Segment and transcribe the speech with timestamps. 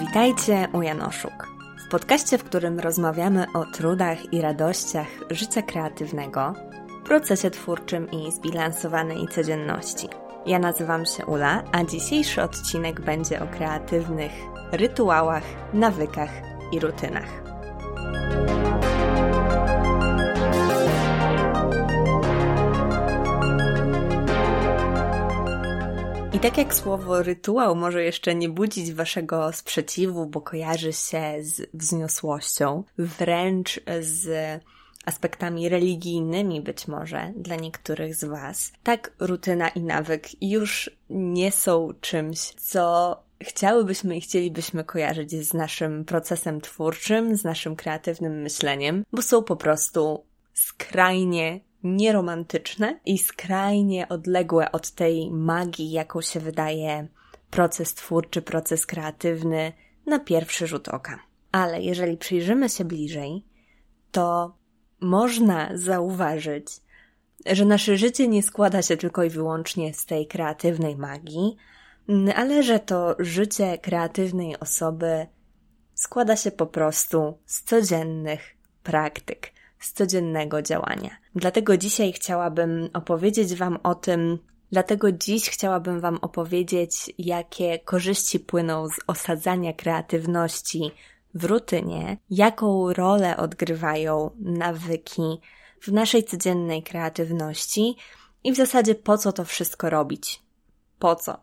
[0.00, 1.48] Witajcie u Janoszuk.
[1.86, 6.52] W podcaście, w którym rozmawiamy o trudach i radościach życia kreatywnego,
[7.04, 10.08] procesie twórczym i zbilansowanej codzienności.
[10.46, 14.32] Ja nazywam się Ula, a dzisiejszy odcinek będzie o kreatywnych
[14.72, 16.30] rytuałach, nawykach
[16.72, 17.55] i rutynach.
[26.46, 32.84] Tak jak słowo rytuał może jeszcze nie budzić waszego sprzeciwu, bo kojarzy się z wzniosłością,
[32.98, 34.28] wręcz z
[35.06, 41.88] aspektami religijnymi być może dla niektórych z Was, tak rutyna i nawyk już nie są
[42.00, 49.22] czymś, co chciałybyśmy i chcielibyśmy kojarzyć z naszym procesem twórczym, z naszym kreatywnym myśleniem, bo
[49.22, 50.24] są po prostu
[50.54, 57.08] skrajnie nieromantyczne i skrajnie odległe od tej magii, jaką się wydaje
[57.50, 59.72] proces twórczy, proces kreatywny
[60.06, 61.18] na pierwszy rzut oka.
[61.52, 63.44] Ale jeżeli przyjrzymy się bliżej,
[64.12, 64.56] to
[65.00, 66.66] można zauważyć,
[67.46, 71.56] że nasze życie nie składa się tylko i wyłącznie z tej kreatywnej magii,
[72.34, 75.26] ale że to życie kreatywnej osoby
[75.94, 79.52] składa się po prostu z codziennych praktyk,
[79.86, 81.10] z codziennego działania.
[81.34, 84.38] Dlatego dzisiaj chciałabym opowiedzieć Wam o tym,
[84.72, 90.90] dlatego dziś chciałabym Wam opowiedzieć, jakie korzyści płyną z osadzania kreatywności
[91.34, 95.40] w rutynie, jaką rolę odgrywają nawyki
[95.82, 97.96] w naszej codziennej kreatywności
[98.44, 100.42] i w zasadzie po co to wszystko robić.
[100.98, 101.42] Po co?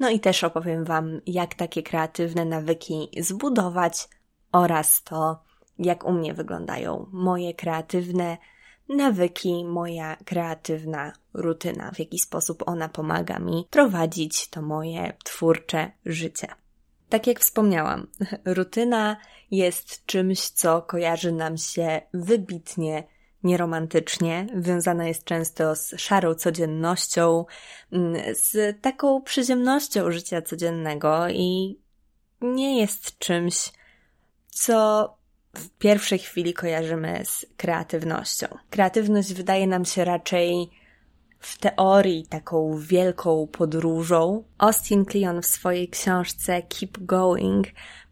[0.00, 4.08] No i też opowiem Wam, jak takie kreatywne nawyki zbudować
[4.52, 5.43] oraz to,
[5.78, 8.38] jak u mnie wyglądają moje kreatywne
[8.88, 16.48] nawyki, moja kreatywna rutyna, w jaki sposób ona pomaga mi prowadzić to moje twórcze życie.
[17.08, 18.06] Tak jak wspomniałam,
[18.44, 19.16] rutyna
[19.50, 23.04] jest czymś, co kojarzy nam się wybitnie
[23.44, 27.44] nieromantycznie, wiązana jest często z szarą codziennością,
[27.92, 31.78] mm, z taką przyziemnością życia codziennego i
[32.40, 33.72] nie jest czymś,
[34.48, 35.08] co
[35.54, 38.46] w pierwszej chwili kojarzymy z kreatywnością.
[38.70, 40.70] Kreatywność wydaje nam się raczej
[41.38, 44.44] w teorii taką wielką podróżą.
[44.58, 47.66] Austin Kleon w swojej książce Keep Going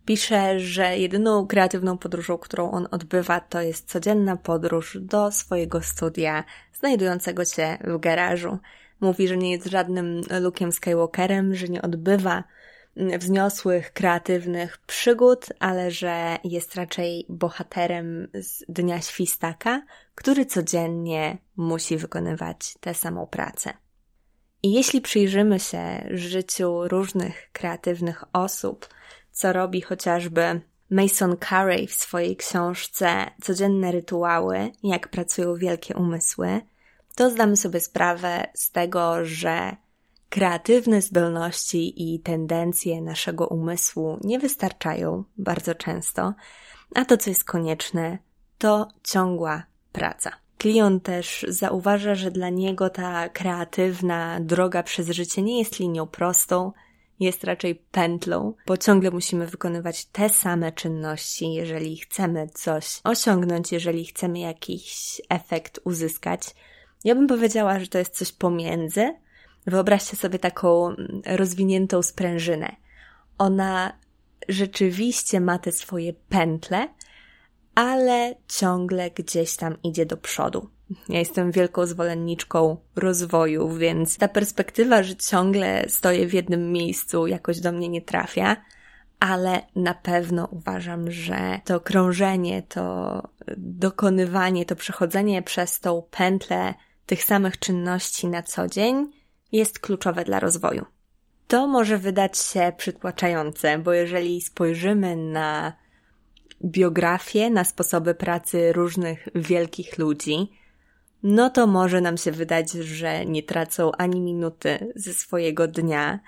[0.07, 6.45] pisze, że jedyną kreatywną podróżą, którą on odbywa, to jest codzienna podróż do swojego studia,
[6.75, 8.59] znajdującego się w garażu.
[9.01, 12.45] Mówi, że nie jest żadnym Luke'em Skywalkerem, że nie odbywa
[12.97, 19.83] wzniosłych, kreatywnych przygód, ale że jest raczej bohaterem z Dnia Świstaka,
[20.15, 23.73] który codziennie musi wykonywać tę samą pracę.
[24.63, 28.89] I jeśli przyjrzymy się życiu różnych kreatywnych osób,
[29.31, 30.61] co robi chociażby
[30.91, 36.61] Mason Carey w swojej książce Codzienne rytuały, jak pracują wielkie umysły,
[37.15, 39.77] to zdamy sobie sprawę z tego, że
[40.33, 46.35] kreatywne zdolności i tendencje naszego umysłu nie wystarczają bardzo często,
[46.95, 48.19] a to, co jest konieczne,
[48.59, 49.63] to ciągła
[49.93, 50.31] praca.
[50.59, 56.73] Klient też zauważa, że dla niego ta kreatywna droga przez życie nie jest linią prostą,
[57.21, 64.05] jest raczej pętlą, bo ciągle musimy wykonywać te same czynności, jeżeli chcemy coś osiągnąć, jeżeli
[64.05, 66.41] chcemy jakiś efekt uzyskać.
[67.05, 69.22] Ja bym powiedziała, że to jest coś pomiędzy,
[69.67, 70.95] Wyobraźcie sobie taką
[71.27, 72.77] rozwiniętą sprężynę.
[73.39, 73.93] Ona
[74.49, 76.89] rzeczywiście ma te swoje pętle,
[77.75, 80.71] ale ciągle gdzieś tam idzie do przodu.
[81.09, 87.61] Ja jestem wielką zwolenniczką rozwoju, więc ta perspektywa, że ciągle stoję w jednym miejscu, jakoś
[87.61, 88.57] do mnie nie trafia,
[89.21, 93.23] ale na pewno uważam, że to krążenie, to
[93.57, 96.75] dokonywanie, to przechodzenie przez tą pętlę
[97.07, 99.22] tych samych czynności na co dzień
[99.53, 100.85] jest kluczowe dla rozwoju.
[101.49, 105.73] To może wydać się przytłaczające, bo jeżeli spojrzymy na
[106.65, 110.53] biografię, na sposoby pracy różnych wielkich ludzi,
[111.23, 116.21] no to może nam się wydać, że nie tracą ani minuty ze swojego dnia,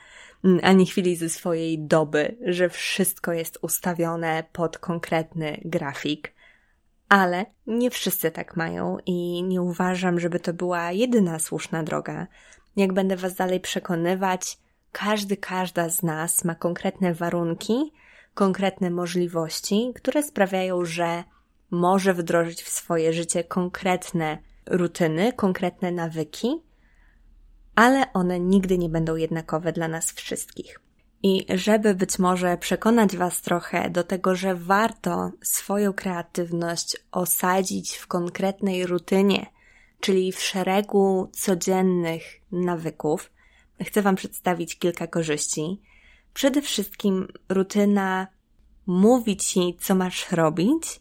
[0.62, 6.34] ani chwili ze swojej doby, że wszystko jest ustawione pod konkretny grafik.
[7.08, 12.26] Ale nie wszyscy tak mają i nie uważam, żeby to była jedyna słuszna droga
[12.76, 14.58] jak będę Was dalej przekonywać,
[14.92, 17.92] każdy, każda z nas ma konkretne warunki,
[18.34, 21.24] konkretne możliwości, które sprawiają, że
[21.70, 26.62] może wdrożyć w swoje życie konkretne rutyny, konkretne nawyki,
[27.74, 30.80] ale one nigdy nie będą jednakowe dla nas wszystkich.
[31.22, 38.06] I żeby być może przekonać Was trochę do tego, że warto swoją kreatywność osadzić w
[38.06, 39.46] konkretnej rutynie,
[40.04, 42.22] czyli w szeregu codziennych
[42.52, 43.32] nawyków,
[43.82, 45.80] chcę Wam przedstawić kilka korzyści.
[46.34, 48.26] Przede wszystkim rutyna
[48.86, 51.00] mówi Ci, co masz robić,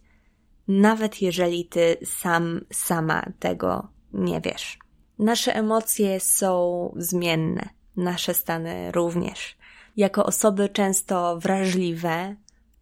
[0.67, 4.79] nawet jeżeli Ty sam, sama tego nie wiesz.
[5.19, 9.57] Nasze emocje są zmienne, nasze stany również.
[9.97, 12.35] Jako osoby często wrażliwe,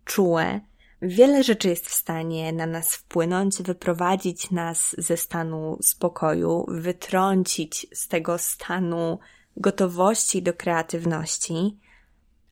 [0.05, 0.61] czułe,
[1.01, 8.07] wiele rzeczy jest w stanie na nas wpłynąć, wyprowadzić nas ze stanu spokoju, wytrącić z
[8.07, 9.19] tego stanu
[9.57, 11.77] gotowości do kreatywności,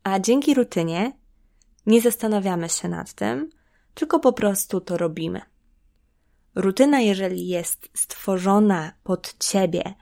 [0.04, 1.14] a dzięki rutynie
[1.86, 3.50] nie zastanawiamy się nad tym,
[3.94, 5.42] tylko po prostu to robimy.
[6.56, 9.94] Rutyna, jeżeli jest stworzona pod ciebie,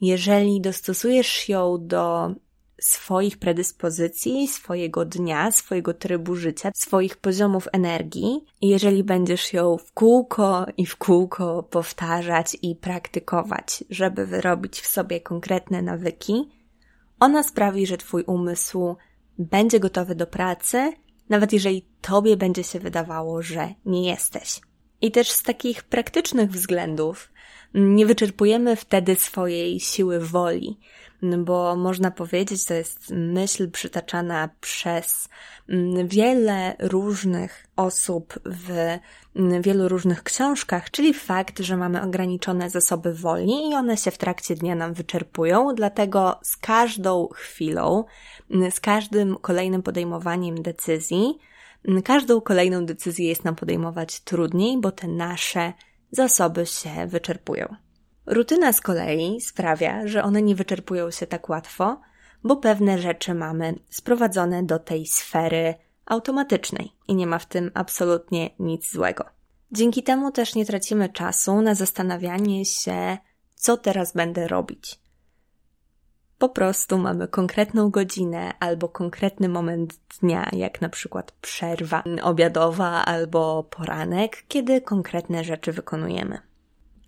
[0.00, 2.34] jeżeli dostosujesz ją do
[2.80, 9.92] swoich predyspozycji, swojego dnia, swojego trybu życia, swoich poziomów energii, i jeżeli będziesz ją w
[9.92, 16.48] kółko i w kółko powtarzać i praktykować, żeby wyrobić w sobie konkretne nawyki,
[17.20, 18.96] ona sprawi, że Twój umysł
[19.38, 20.92] będzie gotowy do pracy,
[21.28, 24.60] nawet jeżeli Tobie będzie się wydawało, że nie jesteś.
[25.00, 27.30] I też z takich praktycznych względów
[27.74, 30.78] nie wyczerpujemy wtedy swojej siły woli,
[31.38, 35.28] bo można powiedzieć, to jest myśl przytaczana przez
[36.04, 38.98] wiele różnych osób w
[39.60, 44.54] wielu różnych książkach, czyli fakt, że mamy ograniczone zasoby woli i one się w trakcie
[44.54, 48.04] dnia nam wyczerpują, dlatego z każdą chwilą,
[48.70, 51.38] z każdym kolejnym podejmowaniem decyzji,
[52.04, 55.72] każdą kolejną decyzję jest nam podejmować trudniej, bo te nasze
[56.10, 57.74] zasoby się wyczerpują.
[58.26, 62.00] Rutyna z kolei sprawia, że one nie wyczerpują się tak łatwo,
[62.44, 65.74] bo pewne rzeczy mamy sprowadzone do tej sfery
[66.06, 69.24] automatycznej i nie ma w tym absolutnie nic złego.
[69.72, 73.18] Dzięki temu też nie tracimy czasu na zastanawianie się,
[73.54, 75.00] co teraz będę robić.
[76.38, 83.62] Po prostu mamy konkretną godzinę albo konkretny moment dnia, jak na przykład przerwa obiadowa albo
[83.62, 86.38] poranek, kiedy konkretne rzeczy wykonujemy.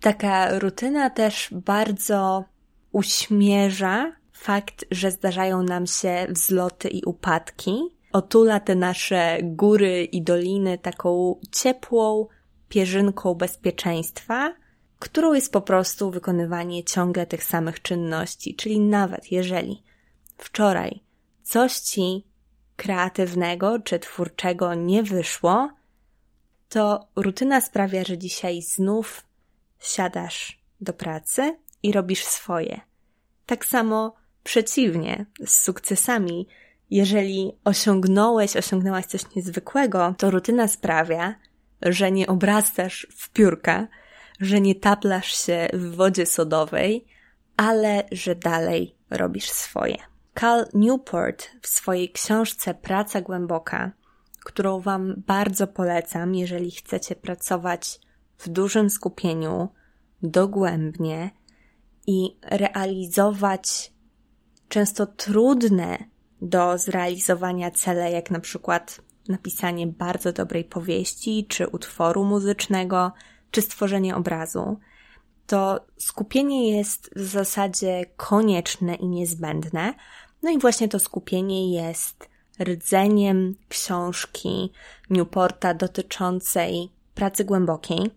[0.01, 2.43] Taka rutyna też bardzo
[2.91, 7.73] uśmierza fakt, że zdarzają nam się wzloty i upadki.
[8.13, 12.27] Otula te nasze góry i doliny taką ciepłą
[12.69, 14.53] pierzynką bezpieczeństwa,
[15.01, 18.55] którą jest po prostu wykonywanie ciągle tych samych czynności.
[18.55, 19.83] Czyli nawet jeżeli
[20.37, 20.99] wczoraj
[21.43, 22.27] coś ci
[22.75, 25.69] kreatywnego czy twórczego nie wyszło,
[26.69, 29.23] to rutyna sprawia, że dzisiaj znów
[29.79, 32.81] siadasz do pracy i robisz swoje.
[33.45, 36.47] Tak samo przeciwnie, z sukcesami.
[36.89, 41.35] Jeżeli osiągnąłeś, osiągnęłaś coś niezwykłego, to rutyna sprawia,
[41.81, 43.87] że nie obrastasz w piórka,
[44.41, 47.05] że nie taplasz się w wodzie sodowej,
[47.57, 49.97] ale że dalej robisz swoje.
[50.33, 53.91] Cal Newport w swojej książce Praca Głęboka,
[54.45, 57.99] którą Wam bardzo polecam, jeżeli chcecie pracować
[58.37, 59.69] w dużym skupieniu,
[60.23, 61.31] dogłębnie
[62.07, 63.93] i realizować
[64.69, 65.97] często trudne
[66.41, 73.11] do zrealizowania cele, jak na przykład napisanie bardzo dobrej powieści, czy utworu muzycznego,
[73.51, 74.79] czy stworzenie obrazu,
[75.47, 79.93] to skupienie jest w zasadzie konieczne i niezbędne.
[80.43, 82.29] No i właśnie to skupienie jest
[82.63, 84.71] rdzeniem książki
[85.09, 88.11] Newporta dotyczącej pracy głębokiej.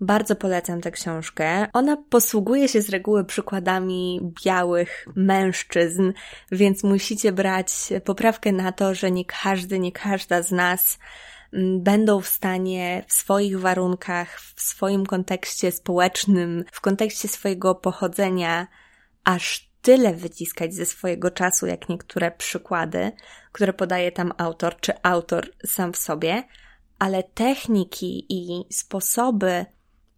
[0.00, 1.66] Bardzo polecam tę książkę.
[1.72, 6.12] Ona posługuje się z reguły przykładami białych mężczyzn,
[6.52, 7.72] więc musicie brać
[8.04, 10.98] poprawkę na to, że nie każdy, nie każda z nas
[11.78, 18.66] będą w stanie w swoich warunkach, w swoim kontekście społecznym, w kontekście swojego pochodzenia,
[19.24, 23.12] aż tyle wyciskać ze swojego czasu, jak niektóre przykłady,
[23.52, 26.42] które podaje tam autor, czy autor sam w sobie,
[26.98, 29.66] ale techniki i sposoby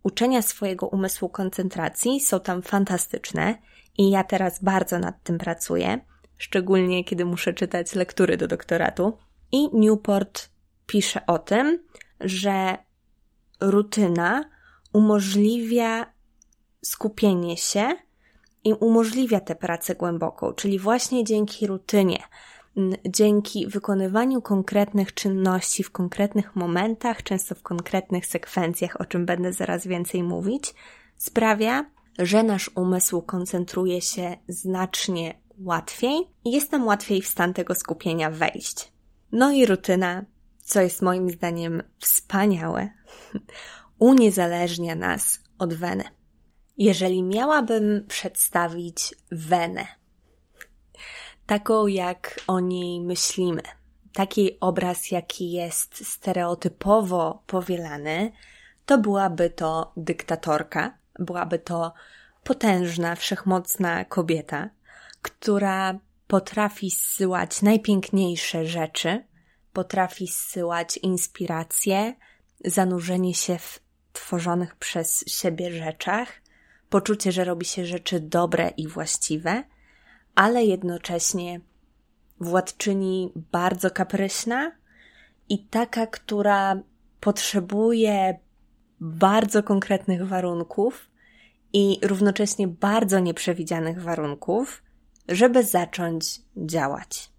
[0.02, 3.58] uczenia swojego umysłu koncentracji są tam fantastyczne
[3.98, 6.00] i ja teraz bardzo nad tym pracuję,
[6.38, 9.18] szczególnie kiedy muszę czytać lektury do doktoratu.
[9.52, 10.48] I Newport
[10.88, 11.78] pisze o tym,
[12.20, 12.78] że
[13.60, 14.44] rutyna
[14.92, 16.12] umożliwia
[16.82, 17.88] skupienie się
[18.64, 22.18] i umożliwia tę pracę głęboką, czyli właśnie dzięki rutynie
[23.08, 29.86] dzięki wykonywaniu konkretnych czynności w konkretnych momentach, często w konkretnych sekwencjach, o czym będę zaraz
[29.86, 30.74] więcej mówić,
[31.16, 31.84] sprawia,
[32.18, 38.30] że nasz umysł koncentruje się znacznie łatwiej i jest nam łatwiej w stan tego skupienia
[38.30, 38.92] wejść.
[39.32, 40.24] No i rutyna,
[40.68, 42.88] co jest moim zdaniem wspaniałe,
[43.98, 46.04] uniezależnia nas od weny.
[46.78, 49.86] Jeżeli miałabym przedstawić wenę,
[51.46, 53.62] taką jak o niej myślimy,
[54.12, 58.32] taki obraz, jaki jest stereotypowo powielany,
[58.86, 61.94] to byłaby to dyktatorka, byłaby to
[62.44, 64.70] potężna, wszechmocna kobieta,
[65.22, 69.24] która potrafi zsyłać najpiękniejsze rzeczy,
[69.78, 72.14] potrafi zsyłać inspiracje,
[72.64, 73.80] zanurzenie się w
[74.12, 76.28] tworzonych przez siebie rzeczach,
[76.90, 79.64] poczucie, że robi się rzeczy dobre i właściwe,
[80.34, 81.60] ale jednocześnie
[82.40, 84.72] władczyni bardzo kapryśna
[85.48, 86.82] i taka, która
[87.20, 88.38] potrzebuje
[89.00, 91.10] bardzo konkretnych warunków
[91.72, 94.82] i równocześnie bardzo nieprzewidzianych warunków,
[95.28, 97.37] żeby zacząć działać.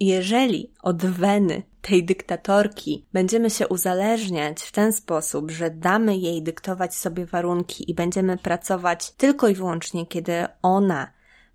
[0.00, 6.94] Jeżeli od weny tej dyktatorki będziemy się uzależniać w ten sposób, że damy jej dyktować
[6.94, 11.10] sobie warunki i będziemy pracować tylko i wyłącznie, kiedy ona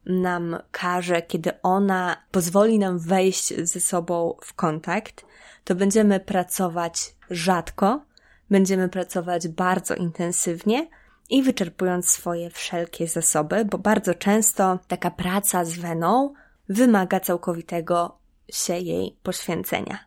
[0.06, 5.26] nam każe, kiedy ona pozwoli nam wejść ze sobą w kontakt,
[5.64, 8.02] to będziemy pracować rzadko,
[8.50, 10.88] będziemy pracować bardzo intensywnie
[11.30, 16.34] i wyczerpując swoje wszelkie zasoby, bo bardzo często taka praca z weną
[16.70, 18.21] wymaga całkowitego
[18.52, 20.00] się jej poświęcenia.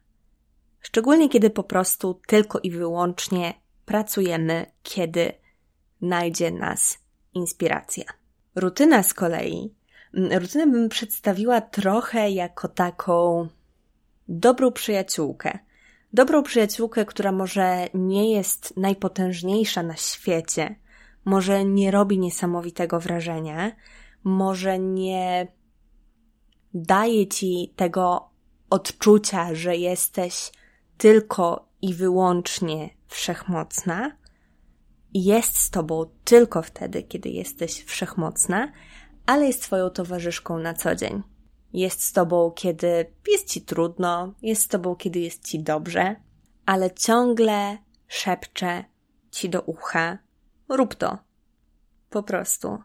[0.80, 5.32] Szczególnie kiedy po prostu tylko i wyłącznie pracujemy, kiedy
[6.00, 6.98] najdzie nas
[7.34, 8.04] inspiracja.
[8.54, 9.74] Rutyna z kolei,
[10.14, 13.48] rutynę bym przedstawiła trochę jako taką
[14.28, 15.58] dobrą przyjaciółkę.
[16.12, 20.76] Dobrą przyjaciółkę, która może nie jest najpotężniejsza na świecie,
[21.24, 23.72] może nie robi niesamowitego wrażenia,
[24.24, 25.48] może nie
[26.74, 28.33] daje ci tego
[28.74, 30.52] odczucia, że jesteś
[30.98, 34.16] tylko i wyłącznie wszechmocna,
[35.14, 38.72] jest z tobą tylko wtedy, kiedy jesteś wszechmocna,
[39.26, 41.22] ale jest twoją towarzyszką na co dzień.
[41.72, 46.16] Jest z tobą, kiedy jest ci trudno, jest z tobą, kiedy jest ci dobrze,
[46.66, 47.78] ale ciągle
[48.08, 48.84] szepcze
[49.30, 50.18] ci do ucha:
[50.68, 51.18] rób to.
[52.10, 52.78] Po prostu.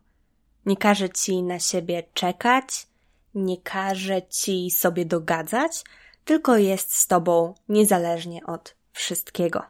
[0.65, 2.87] Nie każe ci na siebie czekać,
[3.35, 5.83] nie każe ci sobie dogadzać,
[6.25, 9.63] tylko jest z tobą niezależnie od wszystkiego.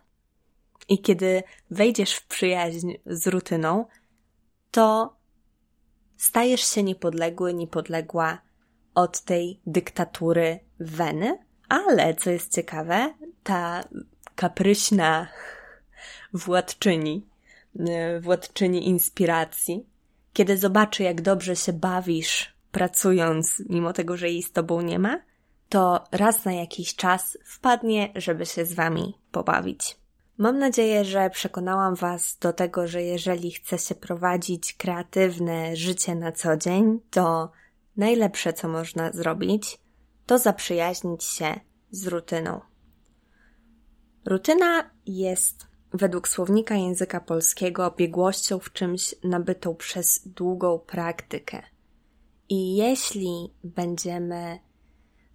[0.90, 3.86] I kiedy wejdziesz w przyjaźń z rutyną,
[4.72, 5.16] to
[6.18, 8.42] stajesz się niepodległy, niepodległa
[8.96, 11.40] od tej dyktatury weny,
[11.70, 13.14] ale co jest ciekawe,
[13.44, 13.84] ta
[14.36, 15.28] kapryśna
[16.34, 17.28] władczyni,
[17.80, 19.86] e, władczyni inspiracji,
[20.34, 25.22] kiedy zobaczy, jak dobrze się bawisz pracując, mimo tego, że jej z tobą nie ma,
[25.70, 29.98] to raz na jakiś czas wpadnie, żeby się z wami pobawić.
[30.38, 36.32] Mam nadzieję, że przekonałam Was do tego, że jeżeli chce się prowadzić kreatywne życie na
[36.32, 37.52] co dzień, to
[37.98, 39.80] najlepsze, co można zrobić,
[40.26, 41.60] to zaprzyjaźnić się
[41.92, 42.62] z rutyną.
[44.26, 51.64] Rutyna jest według słownika języka polskiego biegłością w czymś nabytą przez długą praktykę.
[52.50, 54.60] I jeśli będziemy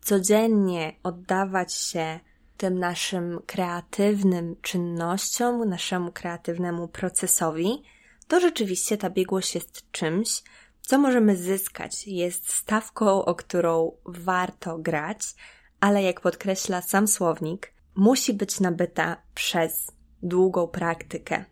[0.00, 2.20] codziennie oddawać się
[2.56, 7.82] tym naszym kreatywnym czynnościom, naszemu kreatywnemu procesowi,
[8.28, 10.42] to rzeczywiście ta biegłość jest czymś,
[10.80, 12.06] co możemy zyskać.
[12.06, 15.20] Jest stawką, o którą warto grać,
[15.80, 19.92] ale jak podkreśla sam słownik, musi być nabyta przez
[20.22, 21.44] długą praktykę.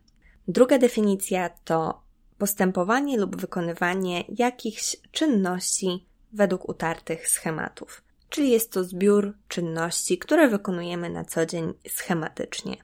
[0.49, 2.03] Druga definicja to
[2.43, 8.03] postępowanie lub wykonywanie jakichś czynności według utartych schematów.
[8.29, 12.77] Czyli jest to zbiór czynności, które wykonujemy na co dzień schematycznie.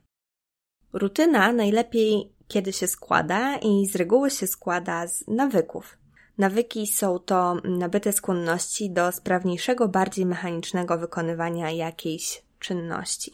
[0.93, 5.99] Rutyna najlepiej kiedy się składa i z reguły się składa z nawyków.
[6.39, 13.33] Nawyki są to nabyte skłonności do sprawniejszego, bardziej mechanicznego wykonywania jakiejś czynności.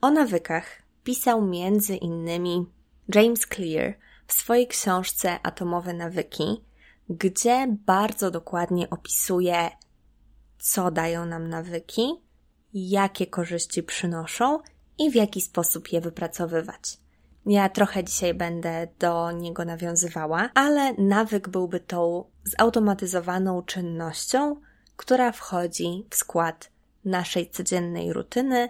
[0.00, 2.66] O nawykach pisał między innymi
[3.14, 3.94] James Clear
[4.30, 6.64] w swojej książce Atomowe nawyki,
[7.08, 9.70] gdzie bardzo dokładnie opisuje,
[10.58, 12.12] co dają nam nawyki,
[12.74, 14.58] jakie korzyści przynoszą
[14.98, 16.98] i w jaki sposób je wypracowywać.
[17.46, 22.24] Ja trochę dzisiaj będę do niego nawiązywała, ale nawyk byłby tą
[22.58, 24.56] zautomatyzowaną czynnością,
[24.96, 26.70] która wchodzi w skład
[27.04, 28.68] naszej codziennej rutyny,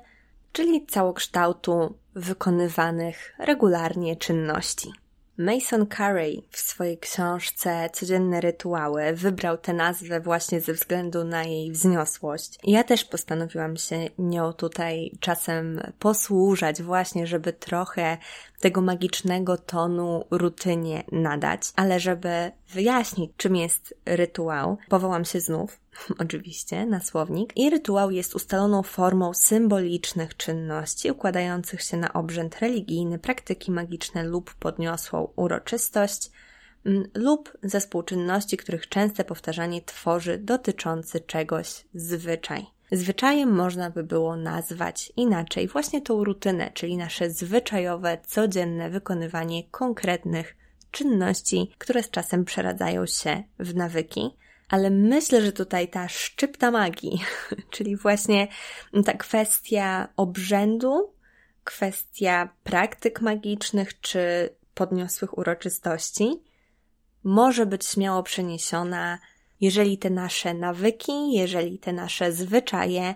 [0.53, 4.93] czyli całokształtu wykonywanych regularnie czynności.
[5.41, 11.73] Mason Carey w swojej książce Codzienne rytuały wybrał tę nazwę właśnie ze względu na jej
[11.73, 12.59] wzniosłość.
[12.65, 18.19] Ja też postanowiłam się nią tutaj czasem posłużać właśnie, żeby trochę
[18.61, 25.81] tego magicznego tonu rutynie nadać, ale żeby wyjaśnić, czym jest rytuał, powołam się znów
[26.25, 27.53] oczywiście, na słownik.
[27.57, 34.55] I rytuał jest ustaloną formą symbolicznych czynności układających się na obrzęd religijny, praktyki magiczne lub
[34.55, 36.31] podniosłą uroczystość
[36.87, 42.80] mm, lub zespół czynności, których częste powtarzanie tworzy dotyczący czegoś zwyczaj.
[42.93, 50.57] Zwyczajem można by było nazwać inaczej właśnie tą rutynę, czyli nasze zwyczajowe, codzienne wykonywanie konkretnych
[50.91, 54.31] czynności, które z czasem przeradzają się w nawyki.
[54.69, 57.25] Ale myślę, że tutaj ta szczypta magii,
[57.71, 58.49] czyli właśnie
[59.05, 61.15] ta kwestia obrzędu,
[61.65, 66.43] kwestia praktyk magicznych czy podniosłych uroczystości,
[67.25, 69.19] może być śmiało przeniesiona,
[69.61, 73.15] jeżeli te nasze nawyki, jeżeli te nasze zwyczaje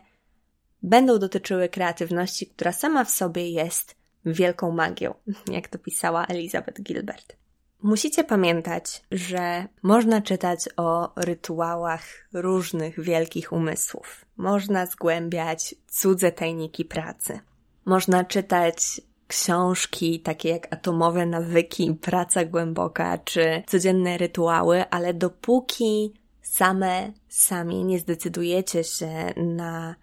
[0.83, 3.97] będą dotyczyły kreatywności, która sama w sobie jest
[4.27, 5.15] wielką magią,
[5.57, 7.37] jak to pisała Elizabeth Gilbert.
[7.83, 14.25] Musicie pamiętać, że można czytać o rytuałach różnych wielkich umysłów.
[14.37, 17.41] Można zgłębiać cudze tajniki pracy.
[17.85, 26.15] Można czytać książki takie jak Atomowe nawyki, Praca głęboka czy codzienne rytuały, ale dopóki
[26.55, 29.97] same, sami nie zdecydujecie się na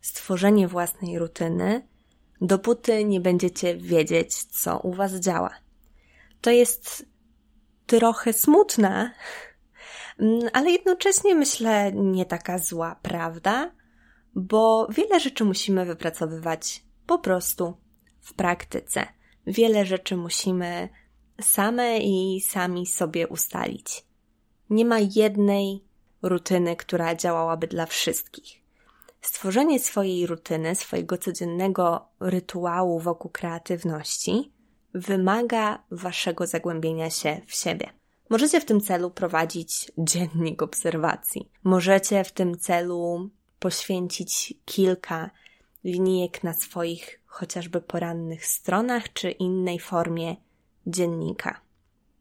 [0.00, 1.88] stworzenie własnej rutyny,
[2.40, 5.50] dopóty nie będziecie wiedzieć, co u Was działa.
[6.40, 7.06] To jest
[7.86, 9.12] trochę smutna,
[10.18, 13.70] mm, ale jednocześnie myślę nie taka zła, prawda?
[14.34, 17.76] Bo wiele rzeczy musimy wypracowywać po prostu
[18.20, 19.06] w praktyce.
[19.46, 20.88] Wiele rzeczy musimy
[21.40, 24.04] same i sami sobie ustalić.
[24.70, 25.85] Nie ma jednej
[26.28, 28.60] rutyny, która działałaby dla wszystkich.
[29.20, 34.52] Stworzenie swojej rutyny, swojego codziennego rytuału wokół kreatywności
[34.94, 37.90] wymaga waszego zagłębienia się w siebie.
[38.30, 41.50] Możecie w tym celu prowadzić dziennik obserwacji.
[41.64, 45.30] Możecie w tym celu poświęcić kilka
[45.84, 50.36] linijek na swoich chociażby porannych stronach czy innej formie
[50.86, 51.60] dziennika.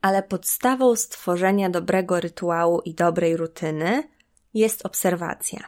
[0.06, 4.04] Ale podstawą stworzenia dobrego rytuału i dobrej rutyny
[4.54, 5.60] jest obserwacja.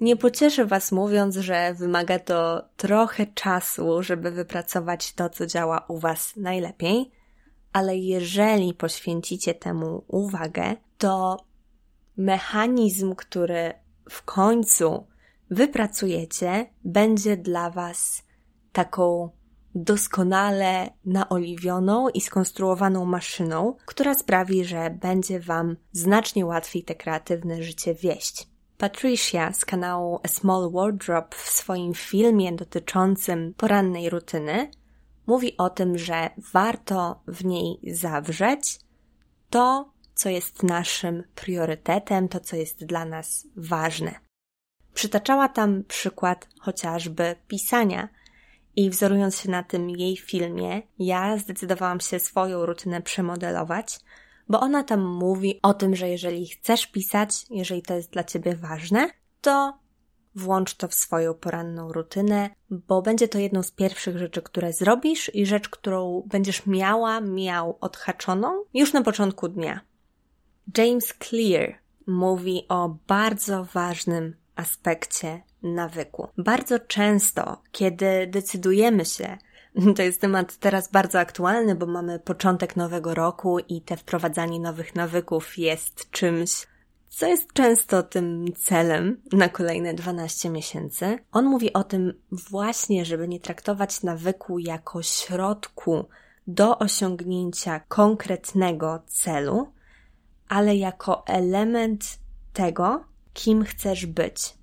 [0.00, 5.98] Nie pocieszę Was mówiąc, że wymaga to trochę czasu, żeby wypracować to, co działa u
[5.98, 7.10] Was najlepiej,
[7.72, 11.44] ale jeżeli poświęcicie temu uwagę, to
[12.16, 13.72] mechanizm, który
[14.10, 15.06] w końcu
[15.50, 18.22] wypracujecie, będzie dla Was
[18.72, 19.30] taką
[19.76, 27.94] doskonale naoliwioną i skonstruowaną maszyną, która sprawi, że będzie Wam znacznie łatwiej te kreatywne życie
[27.94, 28.48] wieść.
[28.78, 34.70] Patricia z kanału A Small Wardrobe w swoim filmie dotyczącym porannej rutyny
[35.26, 38.80] mówi o tym, że warto w niej zawrzeć
[39.50, 44.14] to, co jest naszym priorytetem, to, co jest dla nas ważne.
[44.94, 48.08] Przytaczała tam przykład chociażby pisania.
[48.76, 54.00] I wzorując się na tym jej filmie, ja zdecydowałam się swoją rutynę przemodelować,
[54.48, 58.56] bo ona tam mówi o tym, że jeżeli chcesz pisać, jeżeli to jest dla ciebie
[58.56, 59.10] ważne,
[59.40, 59.78] to
[60.34, 65.34] włącz to w swoją poranną rutynę, bo będzie to jedną z pierwszych rzeczy, które zrobisz
[65.34, 69.80] i rzecz, którą będziesz miała, miał odhaczoną już na początku dnia.
[70.78, 71.74] James Clear
[72.06, 76.28] mówi o bardzo ważnym aspekcie nawyku.
[76.38, 79.38] Bardzo często, kiedy decydujemy się
[79.96, 84.94] To jest temat teraz bardzo aktualny, bo mamy początek nowego roku i te wprowadzanie nowych
[84.94, 86.66] nawyków jest czymś,
[87.08, 91.18] co jest często tym celem na kolejne 12 miesięcy.
[91.32, 96.04] On mówi o tym właśnie, żeby nie traktować nawyku jako środku
[96.46, 99.72] do osiągnięcia konkretnego celu,
[100.48, 102.18] ale jako element
[102.52, 103.04] tego,
[103.36, 104.54] kim chcesz być.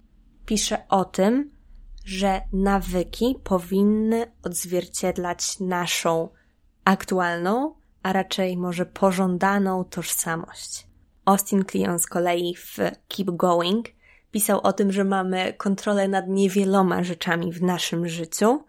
[0.46, 1.52] Pisze o tym,
[2.06, 6.30] że nawyki powinny odzwierciedlać naszą
[6.86, 10.88] aktualną, a raczej może pożądaną tożsamość.
[11.26, 13.90] Austin Kleon z kolei w Keep Going
[14.32, 18.64] pisał o tym, że mamy kontrolę nad niewieloma rzeczami w naszym życiu,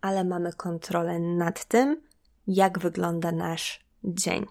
[0.00, 2.02] ale mamy kontrolę nad tym,
[2.46, 4.46] jak wygląda nasz dzień.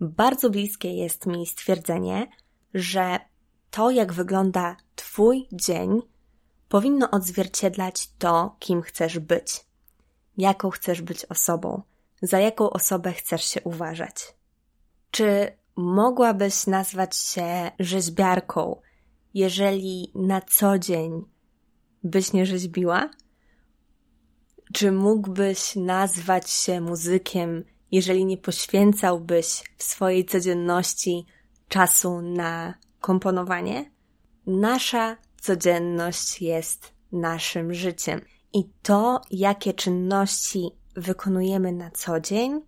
[0.00, 2.28] Bardzo bliskie jest mi stwierdzenie,
[2.74, 3.31] że
[3.72, 6.02] to, jak wygląda Twój dzień,
[6.68, 9.64] powinno odzwierciedlać to, kim chcesz być,
[10.36, 11.82] jaką chcesz być osobą,
[12.22, 14.34] za jaką osobę chcesz się uważać.
[15.10, 18.80] Czy mogłabyś nazwać się rzeźbiarką,
[19.34, 21.24] jeżeli na co dzień
[22.04, 23.10] byś nie rzeźbiła?
[24.72, 31.26] Czy mógłbyś nazwać się muzykiem, jeżeli nie poświęcałbyś w swojej codzienności
[31.68, 33.90] czasu na komponowanie?
[34.46, 38.20] Nasza codzienność jest naszym życiem
[38.52, 42.60] i to, jakie czynności wykonujemy na co dzień,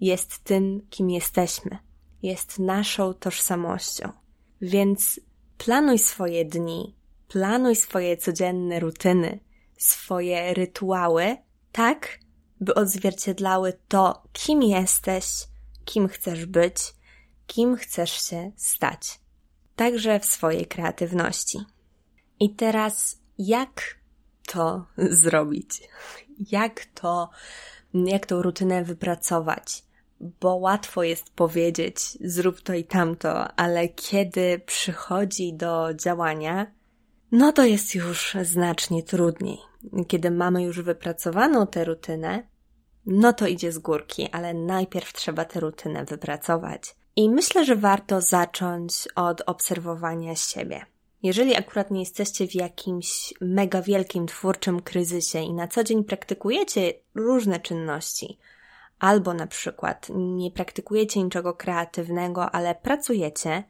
[0.00, 1.78] jest tym, kim jesteśmy,
[2.22, 4.12] jest naszą tożsamością.
[4.60, 5.20] Więc
[5.58, 6.96] planuj swoje dni,
[7.28, 9.40] planuj swoje codzienne rutyny,
[9.78, 11.36] swoje rytuały
[11.72, 12.18] tak,
[12.60, 15.26] by odzwierciedlały to, kim jesteś,
[15.84, 16.94] kim chcesz być,
[17.46, 19.21] kim chcesz się stać.
[19.76, 21.58] Także w swojej kreatywności.
[22.40, 23.82] I teraz, jak
[24.46, 24.86] to
[25.22, 25.88] zrobić?
[26.50, 27.30] Jak to,
[27.94, 29.84] jak tą rutynę wypracować?
[30.40, 36.66] Bo łatwo jest powiedzieć, zrób to i tamto, ale kiedy przychodzi do działania,
[37.32, 39.58] no to jest już znacznie trudniej.
[40.08, 42.48] Kiedy mamy już wypracowaną tę rutynę,
[43.06, 46.96] no to idzie z górki, ale najpierw trzeba tę rutynę wypracować.
[47.16, 50.86] I myślę, że warto zacząć od obserwowania siebie.
[51.22, 56.94] Jeżeli akurat nie jesteście w jakimś mega wielkim twórczym kryzysie i na co dzień praktykujecie
[57.14, 58.38] różne czynności,
[58.98, 63.64] albo na przykład nie praktykujecie niczego kreatywnego, ale pracujecie,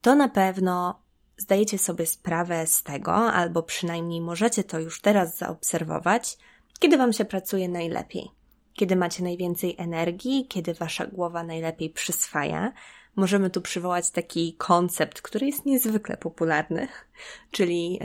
[0.00, 1.02] to na pewno
[1.36, 6.38] zdajecie sobie sprawę z tego, albo przynajmniej możecie to już teraz zaobserwować,
[6.78, 8.30] kiedy Wam się pracuje najlepiej.
[8.80, 12.72] Kiedy macie najwięcej energii, kiedy Wasza głowa najlepiej przyswaja,
[13.16, 16.88] możemy tu przywołać taki koncept, który jest niezwykle popularny,
[17.50, 18.00] czyli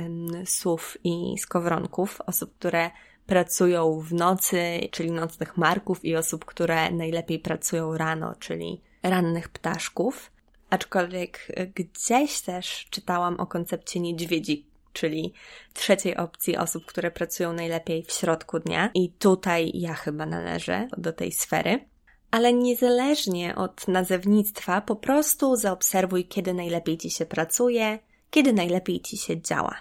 [0.45, 2.91] słów i skowronków, osób, które
[3.25, 10.31] pracują w nocy, czyli nocnych marków i osób, które najlepiej pracują rano, czyli rannych ptaszków.
[10.69, 15.33] Aczkolwiek gdzieś też czytałam o koncepcie niedźwiedzi, czyli
[15.73, 18.89] trzeciej opcji osób, które pracują najlepiej w środku dnia.
[18.93, 21.79] I tutaj ja chyba należę do tej sfery
[22.35, 29.17] ale niezależnie od nazewnictwa, po prostu zaobserwuj, kiedy najlepiej ci się pracuje, kiedy najlepiej ci
[29.17, 29.75] się działa.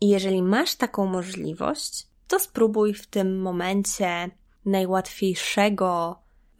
[0.00, 4.30] I jeżeli masz taką możliwość, to spróbuj w tym momencie
[4.64, 6.18] najłatwiejszego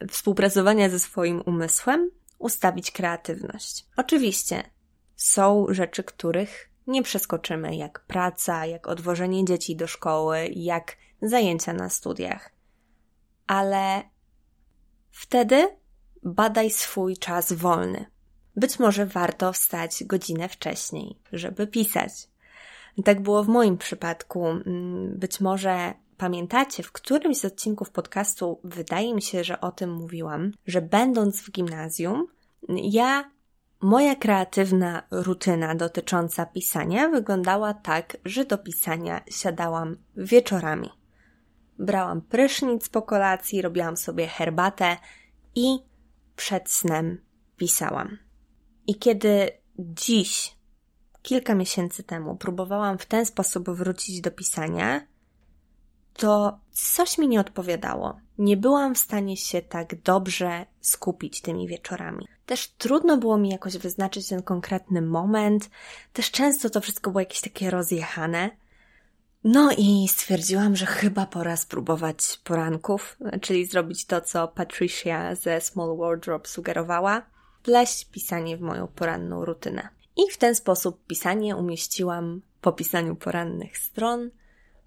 [0.09, 3.85] współpracowania ze swoim umysłem ustawić kreatywność.
[3.97, 4.63] Oczywiście
[5.15, 11.89] są rzeczy, których nie przeskoczymy, jak praca, jak odwożenie dzieci do szkoły, jak zajęcia na
[11.89, 12.51] studiach.
[13.47, 14.03] Ale
[15.13, 15.67] Wtedy
[16.23, 18.05] badaj swój czas wolny.
[18.55, 22.11] Być może warto wstać godzinę wcześniej, żeby pisać.
[23.05, 24.47] Tak było w moim przypadku.
[24.47, 29.93] Mm, być może pamiętacie, w którymś z odcinków podcastu, wydaje mi się, że o tym
[29.93, 32.27] mówiłam, że będąc w gimnazjum,
[32.69, 33.31] ja,
[33.83, 40.89] moja kreatywna rutyna dotycząca pisania wyglądała tak, że do pisania siadałam wieczorami
[41.79, 44.97] brałam prysznic po kolacji, robiłam sobie herbatę
[45.55, 45.79] i
[46.35, 47.21] przed snem
[47.57, 48.17] pisałam.
[48.87, 50.55] I kiedy dziś,
[51.21, 55.07] kilka miesięcy temu, próbowałam w ten sposób wrócić do pisania,
[56.13, 58.19] to coś mi nie odpowiadało.
[58.37, 62.27] Nie byłam w stanie się tak dobrze skupić tymi wieczorami.
[62.45, 65.69] Też trudno było mi jakoś wyznaczyć ten konkretny moment,
[66.13, 68.49] też często to wszystko było jakieś takie rozjechane.
[69.43, 75.97] No i stwierdziłam, że chyba pora spróbować poranków, czyli zrobić to, co Patricia ze Small
[75.97, 77.25] Wardrobe sugerowała,
[77.63, 79.89] pleść pisanie w moją poranną rutynę.
[80.17, 84.29] I w ten sposób pisanie umieściłam po pisaniu porannych stron,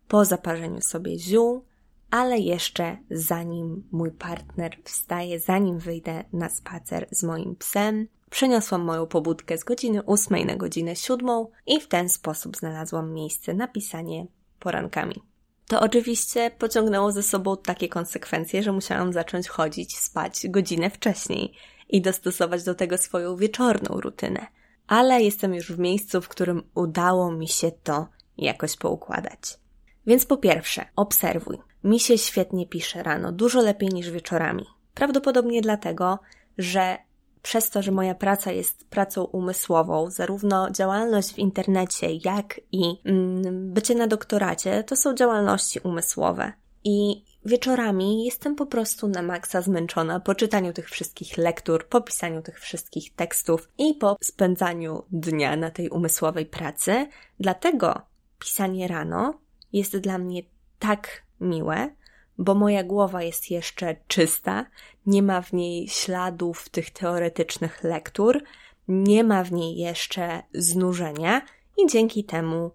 [0.08, 1.64] po zaparzeniu sobie ziół,
[2.10, 9.06] ale jeszcze zanim mój partner wstaje, zanim wyjdę na spacer z moim psem, przeniosłam moją
[9.06, 11.28] pobudkę z godziny 8 na godzinę 7
[11.66, 14.26] i w ten sposób znalazłam miejsce na pisanie
[14.58, 15.22] porankami.
[15.68, 21.52] To oczywiście pociągnęło ze sobą takie konsekwencje, że musiałam zacząć chodzić spać godzinę wcześniej
[21.88, 24.46] i dostosować do tego swoją wieczorną rutynę.
[24.86, 29.58] Ale jestem już w miejscu, w którym udało mi się to jakoś poukładać.
[30.06, 31.58] Więc po pierwsze, obserwuj.
[31.86, 34.66] Mi się świetnie pisze rano, dużo lepiej niż wieczorami.
[34.94, 36.18] Prawdopodobnie dlatego,
[36.58, 36.98] że
[37.42, 43.72] przez to, że moja praca jest pracą umysłową, zarówno działalność w internecie, jak i mm,
[43.72, 46.52] bycie na doktoracie, to są działalności umysłowe.
[46.84, 52.42] I wieczorami jestem po prostu na maksa zmęczona po czytaniu tych wszystkich lektur, po pisaniu
[52.42, 57.06] tych wszystkich tekstów i po spędzaniu dnia na tej umysłowej pracy.
[57.40, 58.02] Dlatego
[58.38, 59.38] pisanie rano
[59.72, 60.42] jest dla mnie
[60.78, 61.94] tak miłe,
[62.38, 64.66] bo moja głowa jest jeszcze czysta,
[65.06, 68.42] nie ma w niej śladów tych teoretycznych lektur,
[68.88, 71.42] nie ma w niej jeszcze znużenia
[71.78, 72.70] i dzięki temu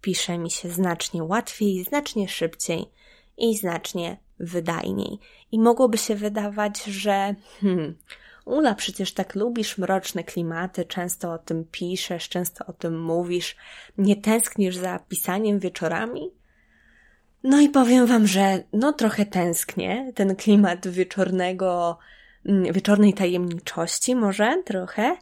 [0.00, 2.84] pisze mi się znacznie łatwiej, znacznie szybciej
[3.38, 5.18] i znacznie wydajniej.
[5.52, 7.96] I mogłoby się wydawać, że hmm,
[8.44, 13.56] Ula, przecież tak lubisz mroczne klimaty, często o tym piszesz, często o tym mówisz,
[13.98, 16.30] nie tęsknisz za pisaniem wieczorami?
[17.48, 20.12] No i powiem wam, że no trochę tęsknię.
[20.14, 21.98] Ten klimat wieczornego,
[22.46, 25.16] mm, wieczornej tajemniczości może trochę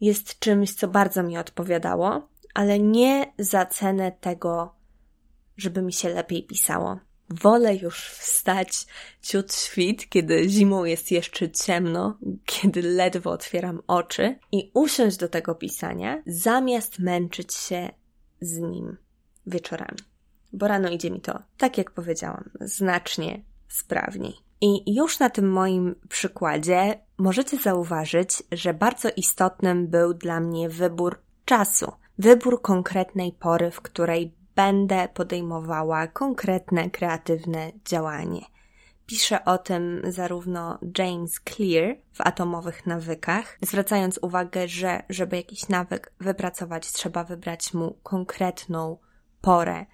[0.00, 4.74] jest czymś, co bardzo mi odpowiadało, ale nie za cenę tego,
[5.56, 6.98] żeby mi się lepiej pisało.
[7.28, 8.86] Wolę już wstać
[9.22, 15.54] ciut świt, kiedy zimą jest jeszcze ciemno, kiedy ledwo otwieram oczy i usiąść do tego
[15.54, 17.90] pisania, zamiast męczyć się
[18.40, 18.96] z nim
[19.46, 20.09] wieczorami.
[20.52, 24.34] Bo rano idzie mi to, tak jak powiedziałam, znacznie sprawniej.
[24.60, 31.18] I już na tym moim przykładzie możecie zauważyć, że bardzo istotnym był dla mnie wybór
[31.44, 38.40] czasu, wybór konkretnej pory, w której będę podejmowała konkretne kreatywne działanie.
[39.06, 46.12] Pisze o tym zarówno James Clear w Atomowych Nawykach, zwracając uwagę, że żeby jakiś nawyk
[46.20, 48.98] wypracować, trzeba wybrać mu konkretną
[49.40, 49.86] porę,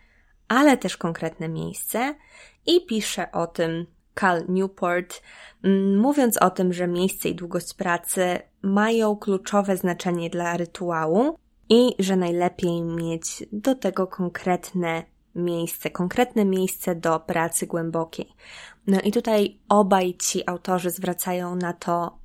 [0.48, 2.14] ale też konkretne miejsce.
[2.66, 5.22] I pisze o tym Cal Newport,
[5.62, 11.36] mm, mówiąc o tym, że miejsce i długość pracy mają kluczowe znaczenie dla rytuału
[11.68, 15.02] i że najlepiej mieć do tego konkretne
[15.34, 18.32] miejsce, konkretne miejsce do pracy głębokiej.
[18.86, 22.18] No i tutaj obaj ci autorzy zwracają na to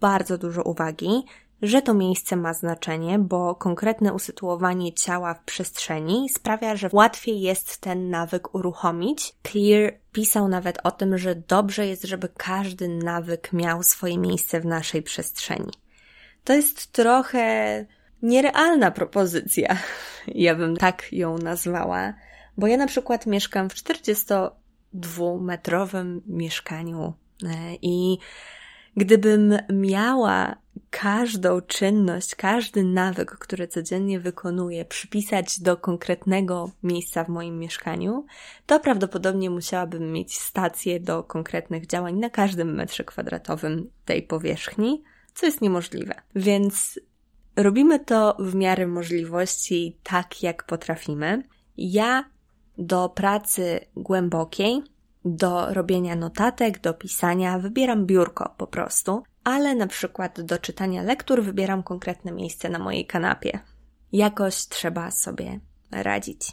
[0.00, 1.24] bardzo dużo uwagi,
[1.62, 7.80] że to miejsce ma znaczenie, bo konkretne usytuowanie ciała w przestrzeni sprawia, że łatwiej jest
[7.80, 9.34] ten nawyk uruchomić.
[9.42, 14.66] Clear pisał nawet o tym, że dobrze jest, żeby każdy nawyk miał swoje miejsce w
[14.66, 15.72] naszej przestrzeni.
[16.44, 17.86] To jest trochę
[18.22, 19.76] nierealna propozycja,
[20.26, 22.14] ja bym tak ją nazwała,
[22.56, 27.14] bo ja na przykład mieszkam w 42-metrowym mieszkaniu
[27.44, 27.48] e,
[27.82, 28.18] i
[28.96, 30.63] gdybym miała
[31.00, 38.26] każdą czynność, każdy nawyk, który codziennie wykonuję, przypisać do konkretnego miejsca w moim mieszkaniu,
[38.66, 45.02] to prawdopodobnie musiałabym mieć stację do konkretnych działań na każdym metrze kwadratowym tej powierzchni,
[45.34, 46.14] co jest niemożliwe.
[46.34, 47.00] Więc
[47.56, 51.42] robimy to w miarę możliwości tak, jak potrafimy.
[51.76, 52.24] Ja
[52.78, 54.82] do pracy głębokiej,
[55.24, 61.42] do robienia notatek, do pisania wybieram biurko po prostu, ale na przykład do czytania lektur
[61.42, 63.58] wybieram konkretne miejsce na mojej kanapie.
[64.12, 66.52] Jakoś trzeba sobie radzić.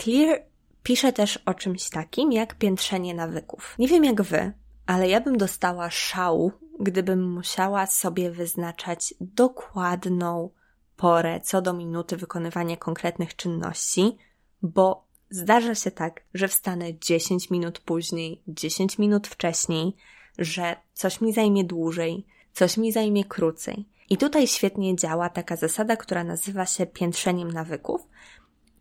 [0.00, 0.42] Clear
[0.82, 3.74] pisze też o czymś takim jak piętrzenie nawyków.
[3.78, 4.52] Nie wiem jak wy,
[4.86, 10.50] ale ja bym dostała szału, gdybym musiała sobie wyznaczać dokładną
[10.96, 14.16] porę co do minuty wykonywania konkretnych czynności,
[14.62, 19.96] bo zdarza się tak, że wstanę 10 minut później, 10 minut wcześniej,
[20.38, 23.88] że coś mi zajmie dłużej, coś mi zajmie krócej.
[24.10, 28.08] I tutaj świetnie działa taka zasada, która nazywa się piętrzeniem nawyków,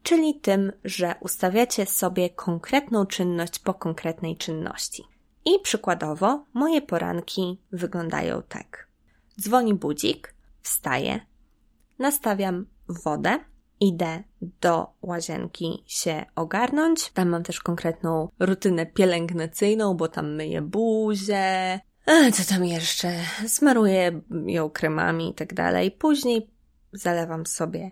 [0.04, 5.04] czyli tym, że ustawiacie sobie konkretną czynność po konkretnej czynności.
[5.46, 8.88] I przykładowo moje poranki wyglądają tak.
[9.42, 11.26] Dzwoni budzik, wstaję,
[12.00, 13.40] nastawiam wodę,
[13.80, 17.12] idę do łazienki się ogarnąć.
[17.12, 21.80] Tam mam też konkretną rutynę pielęgnacyjną, bo tam myję buzię.
[22.06, 23.14] A co tam jeszcze?
[23.48, 25.92] Smaruję ją kremami i tak dalej.
[25.92, 26.50] Później
[26.94, 27.92] zalewam sobie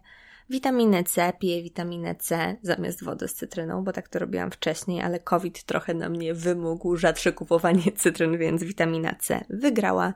[0.49, 5.19] witaminę C, piję witaminę C zamiast wody z cytryną, bo tak to robiłam wcześniej, ale
[5.19, 10.13] COVID trochę na mnie wymógł rzadsze kupowanie cytryn, więc witamina C wygrała.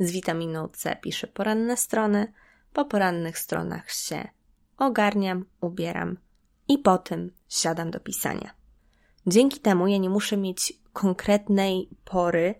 [0.00, 2.32] Z witaminą C piszę poranne strony.
[2.72, 4.28] Po porannych stronach się
[4.78, 6.16] ogarniam, ubieram
[6.68, 8.50] i potem siadam do pisania.
[9.26, 12.54] Dzięki temu ja nie muszę mieć konkretnej pory,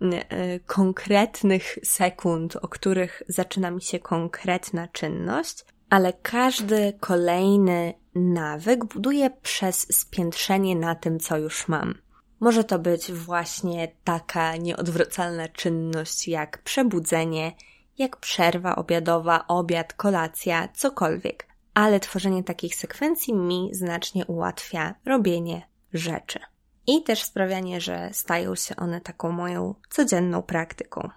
[0.00, 9.30] e, konkretnych sekund, o których zaczyna mi się konkretna czynność, ale każdy kolejny nawyk buduje
[9.30, 11.94] przez spiętrzenie na tym, co już mam.
[12.40, 17.52] Może to być właśnie taka nieodwracalna czynność jak przebudzenie,
[17.98, 26.38] jak przerwa obiadowa, obiad, kolacja, cokolwiek ale tworzenie takich sekwencji mi znacznie ułatwia robienie rzeczy.
[26.86, 31.08] i też sprawianie, że stają się one taką moją codzienną praktyką.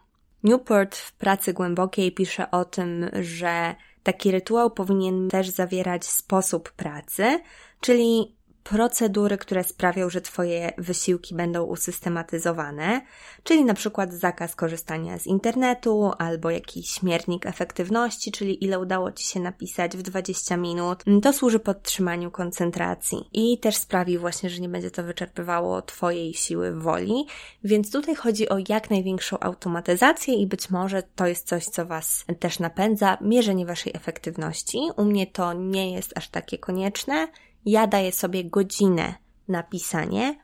[0.44, 7.40] Newport w pracy głębokiej pisze o tym, że taki rytuał powinien też zawierać sposób pracy,
[7.82, 8.36] czyli
[8.70, 13.02] procedury, które sprawią, że Twoje wysiłki będą usystematyzowane,
[13.44, 19.26] czyli na przykład zakaz korzystania z internetu albo jakiś miernik efektywności, czyli ile udało Ci
[19.26, 21.04] się napisać w 20 minut.
[21.24, 26.80] To służy podtrzymaniu koncentracji i też sprawi właśnie, że nie będzie to wyczerpywało Twojej siły
[26.80, 27.26] woli,
[27.64, 32.26] więc tutaj chodzi o jak największą automatyzację i być może to jest coś, co Was
[32.40, 34.80] też napędza, mierzenie Waszej efektywności.
[34.98, 37.28] U mnie to nie jest aż takie konieczne,
[37.66, 39.16] ja daję sobie godzinę
[39.48, 40.40] na pisanie.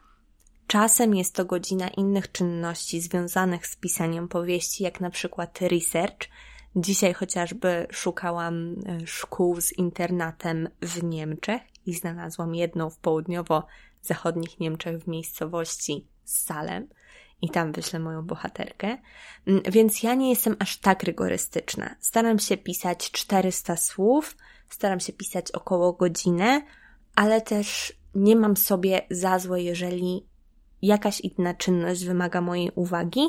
[0.67, 6.27] Czasem jest to godzina innych czynności związanych z pisaniem powieści, jak na przykład research.
[6.75, 14.99] Dzisiaj chociażby szukałam e, szkół z internatem w Niemczech i znalazłam jedną w południowo-zachodnich Niemczech
[14.99, 16.87] w miejscowości Salem
[17.41, 18.97] i tam wyślę moją bohaterkę.
[19.47, 21.95] Mm, więc ja nie jestem aż tak rygorystyczna.
[21.99, 24.37] Staram się pisać 400 słów,
[24.69, 26.61] staram się pisać około godzinę,
[27.15, 30.25] ale też nie mam sobie za złe, jeżeli
[30.81, 33.21] jakaś inna czynność wymaga mojej uwagi,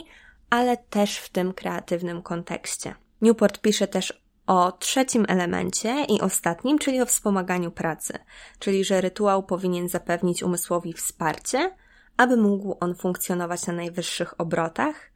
[0.51, 2.95] ale też w tym kreatywnym kontekście.
[3.21, 8.19] Newport pisze też o trzecim elemencie i ostatnim, czyli o wspomaganiu pracy,
[8.59, 11.75] czyli że rytuał powinien zapewnić umysłowi wsparcie,
[12.17, 15.12] aby mógł on funkcjonować na najwyższych obrotach,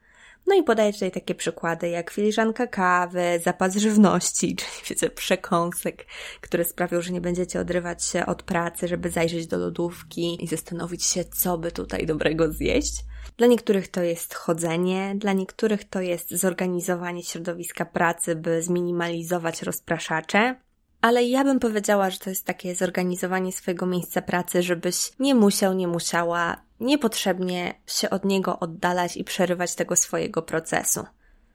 [0.47, 6.07] no i podaję tutaj takie przykłady jak filiżanka kawy, zapas żywności, czyli wiecie, przekąsek,
[6.41, 11.05] które sprawią, że nie będziecie odrywać się od pracy, żeby zajrzeć do lodówki i zastanowić
[11.05, 13.05] się, co by tutaj dobrego zjeść.
[13.37, 20.57] Dla niektórych to jest chodzenie, dla niektórych to jest zorganizowanie środowiska pracy, by zminimalizować rozpraszacze,
[21.01, 25.75] ale ja bym powiedziała, że to jest takie zorganizowanie swojego miejsca pracy, żebyś nie musiał,
[25.75, 31.07] nie musiała niepotrzebnie się od niego oddalać i przerywać tego swojego procesu.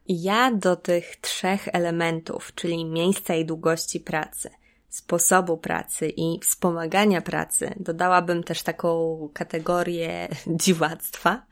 [0.08, 4.50] Ja do tych trzech elementów, czyli miejsca i długości pracy,
[4.88, 11.46] sposobu pracy i wspomagania pracy, dodałabym też taką kategorię dziwactwa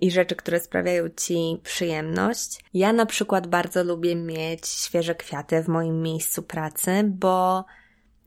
[0.00, 2.64] i rzeczy, które sprawiają Ci przyjemność.
[2.74, 7.64] Ja na przykład bardzo lubię mieć świeże kwiaty w moim miejscu pracy, bo,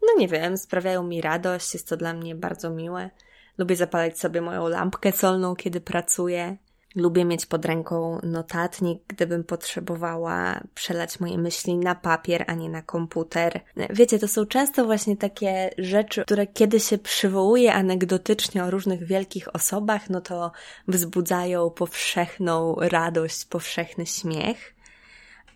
[0.02, 3.10] no nie wiem, sprawiają mi radość, jest to dla mnie bardzo miłe.
[3.58, 6.58] Lubię zapalać sobie moją lampkę solną, kiedy pracuję.
[6.96, 12.82] Lubię mieć pod ręką notatnik, gdybym potrzebowała przelać moje myśli na papier, a nie na
[12.82, 13.62] komputer.
[13.90, 19.56] Wiecie, to są często właśnie takie rzeczy, które kiedy się przywołuje anegdotycznie o różnych wielkich
[19.56, 20.52] osobach, no to
[20.88, 24.76] wzbudzają powszechną radość, powszechny śmiech.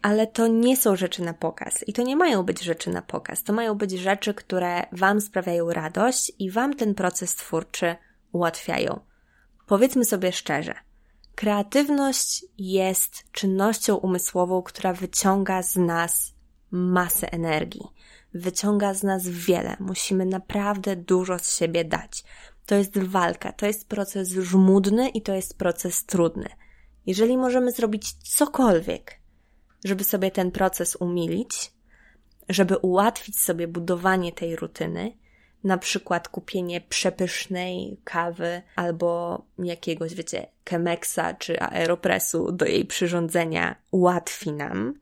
[0.02, 3.44] Ale to nie są rzeczy na pokaz i to nie mają być rzeczy na pokaz.
[3.44, 7.96] To mają być rzeczy, które Wam sprawiają radość i Wam ten proces twórczy
[8.32, 9.00] ułatwiają.
[9.68, 10.74] Powiedzmy sobie szczerze,
[11.36, 16.34] kreatywność jest czynnością umysłową, która wyciąga z nas
[16.72, 17.88] masę energii.
[18.34, 19.78] Wyciąga z nas wiele.
[19.80, 22.24] Musimy naprawdę dużo z siebie dać.
[22.66, 26.50] To jest walka, to jest proces żmudny i to jest proces trudny.
[27.06, 29.20] Jeżeli możemy zrobić cokolwiek,
[29.88, 31.72] żeby sobie ten proces umilić,
[32.50, 35.18] żeby ułatwić sobie budowanie tej rutyny,
[35.64, 44.52] na przykład kupienie przepysznej kawy albo jakiegoś, wiecie, Chemexa czy Aeropressu do jej przyrządzenia ułatwi
[44.52, 44.94] nam,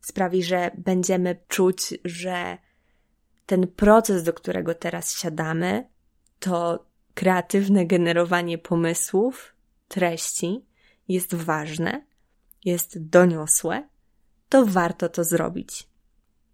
[0.00, 2.58] sprawi, że będziemy czuć, że
[3.46, 5.88] ten proces, do którego teraz siadamy,
[6.38, 9.54] to kreatywne generowanie pomysłów,
[9.88, 10.64] treści
[11.08, 12.04] jest ważne,
[12.64, 13.88] jest doniosłe
[14.52, 15.88] to warto to zrobić.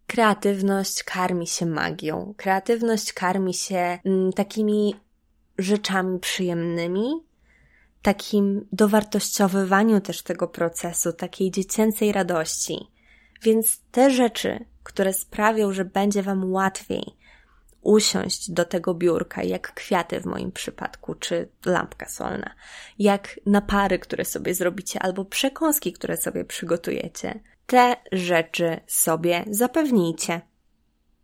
[0.07, 2.35] Kreatywność karmi się magią.
[2.37, 4.95] Kreatywność karmi się mm, takimi
[5.59, 7.11] rzeczami przyjemnymi,
[8.03, 12.91] takim dowartościowywaniu też tego procesu, takiej dziecięcej radości.
[13.43, 17.05] Więc te rzeczy, które sprawią, że będzie Wam łatwiej
[17.83, 22.55] usiąść do tego biurka, jak kwiaty w moim przypadku, czy lampka solna,
[22.99, 30.41] jak napary, które sobie zrobicie, albo przekąski, które sobie przygotujecie, te rzeczy sobie zapewnijcie.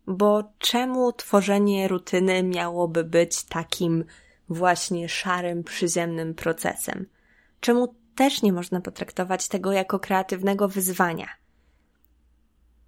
[0.06, 4.04] Bo czemu tworzenie rutyny miałoby być takim
[4.48, 7.06] właśnie szarym, przyziemnym procesem?
[7.60, 11.28] Czemu też nie można potraktować tego jako kreatywnego wyzwania?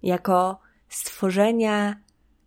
[0.03, 1.95] Jako stworzenia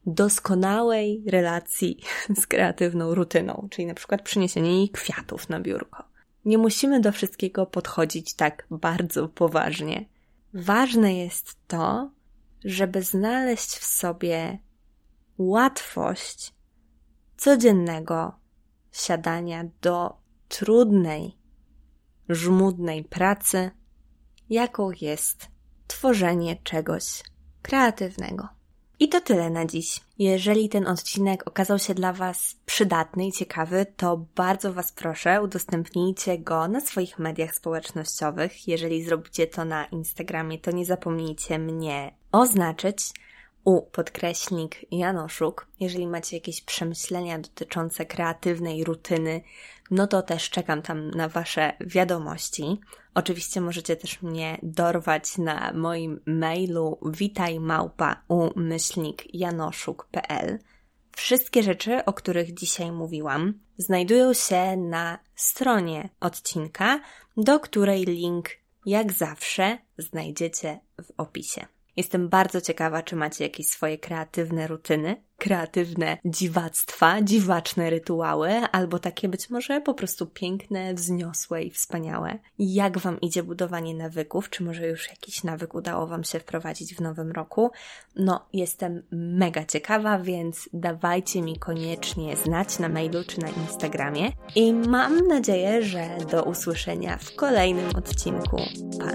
[0.07, 2.01] doskonałej relacji
[2.41, 6.05] z kreatywną rutyną, czyli na przykład przyniesienie jej kwiatów na biurko.
[6.45, 10.05] Nie musimy do wszystkiego podchodzić tak bardzo poważnie.
[10.55, 12.11] Ważne jest to,
[12.65, 14.59] żeby znaleźć w sobie
[15.39, 16.55] łatwość
[17.37, 18.39] codziennego
[18.93, 20.17] siadania do
[20.49, 21.39] trudnej,
[22.29, 23.71] żmudnej pracy,
[24.51, 25.49] jaką jest
[25.87, 27.23] tworzenie czegoś
[27.63, 28.49] kreatywnego.
[29.03, 30.01] I to tyle na dziś.
[30.19, 36.39] Jeżeli ten odcinek okazał się dla Was przydatny i ciekawy, to bardzo Was proszę, udostępnijcie
[36.39, 38.69] go na swoich mediach społecznościowych.
[38.69, 43.13] Jeżeli zrobicie to na Instagramie, to nie zapomnijcie mnie oznaczyć
[43.65, 45.67] u podkreśnik Janoszuk.
[45.81, 49.41] Jeżeli macie jakieś przemyślenia dotyczące kreatywnej rutyny,
[49.91, 52.81] no to też czekam tam na Wasze wiadomości.
[53.15, 58.23] Oczywiście możecie też mnie dorwać na moim mailu witajmałpa.
[61.17, 67.01] Wszystkie rzeczy, o których dzisiaj mówiłam, znajdują się na stronie odcinka,
[67.37, 68.49] do której link,
[68.87, 71.67] jak zawsze, znajdziecie w opisie.
[71.97, 79.29] Jestem bardzo ciekawa, czy macie jakieś swoje kreatywne rutyny, kreatywne dziwactwa, dziwaczne rytuały, albo takie
[79.29, 82.39] być może po prostu piękne, wzniosłe i wspaniałe.
[82.59, 84.51] Jak Wam idzie budowanie nawyków?
[84.51, 87.71] Czy może już jakiś nawyk udało Wam się wprowadzić w nowym roku?
[88.17, 94.33] No, jestem mega ciekawa, więc dawajcie mi koniecznie znać na mailu czy na Instagramie.
[94.55, 98.57] I mam nadzieję, że do usłyszenia w kolejnym odcinku.
[98.99, 99.11] Pa!